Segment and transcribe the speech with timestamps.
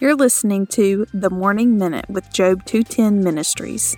[0.00, 3.96] You're listening to The Morning Minute with Job 210 Ministries.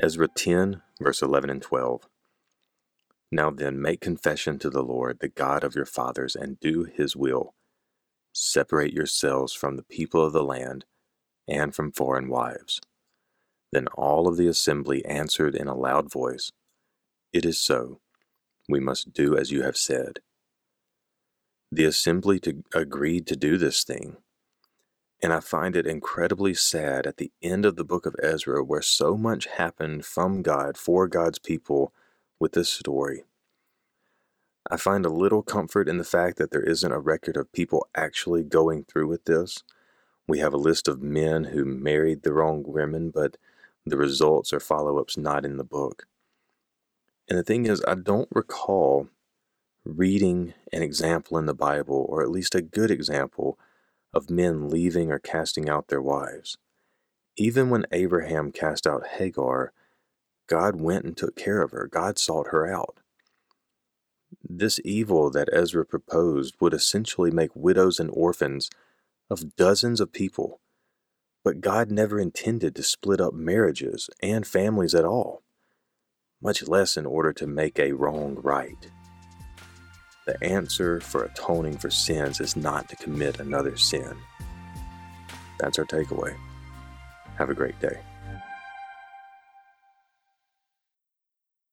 [0.00, 2.08] Ezra 10, verse 11 and 12.
[3.32, 7.16] Now then, make confession to the Lord, the God of your fathers, and do his
[7.16, 7.52] will.
[8.32, 10.84] Separate yourselves from the people of the land
[11.48, 12.80] and from foreign wives.
[13.72, 16.52] Then all of the assembly answered in a loud voice,
[17.32, 17.98] It is so.
[18.68, 20.20] We must do as you have said.
[21.72, 24.16] The assembly to, agreed to do this thing.
[25.22, 28.82] And I find it incredibly sad at the end of the book of Ezra, where
[28.82, 31.92] so much happened from God for God's people
[32.38, 33.24] with this story.
[34.70, 37.88] I find a little comfort in the fact that there isn't a record of people
[37.94, 39.62] actually going through with this.
[40.26, 43.36] We have a list of men who married the wrong women, but
[43.84, 46.06] the results or follow ups not in the book.
[47.28, 49.08] And the thing is, I don't recall
[49.84, 53.58] reading an example in the Bible, or at least a good example,
[54.12, 56.58] of men leaving or casting out their wives.
[57.36, 59.72] Even when Abraham cast out Hagar,
[60.48, 61.88] God went and took care of her.
[61.90, 62.98] God sought her out.
[64.42, 68.68] This evil that Ezra proposed would essentially make widows and orphans
[69.28, 70.60] of dozens of people.
[71.44, 75.42] But God never intended to split up marriages and families at all,
[76.42, 78.90] much less in order to make a wrong right.
[80.26, 84.16] The answer for atoning for sins is not to commit another sin.
[85.58, 86.36] That's our takeaway.
[87.36, 88.00] Have a great day.